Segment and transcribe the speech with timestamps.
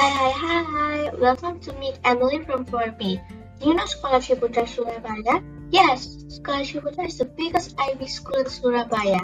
[0.00, 1.10] Hi, hi, hi!
[1.20, 3.20] Welcome to meet Emily from 4B.
[3.60, 5.44] Do you know Sekolah Ciputra Surabaya?
[5.68, 9.20] Yes, Sekolah Ciputra is the biggest IB school in Surabaya.